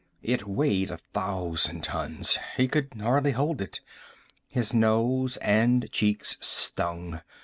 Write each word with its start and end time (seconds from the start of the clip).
It 0.23 0.47
weighed 0.47 0.89
a 0.89 0.97
thousand 0.97 1.83
tons; 1.83 2.39
he 2.57 2.67
could 2.67 2.91
hardly 2.99 3.33
hold 3.33 3.61
it. 3.61 3.81
His 4.47 4.73
nose 4.73 5.37
and 5.37 5.91
cheeks 5.91 6.37
stung. 6.39 7.21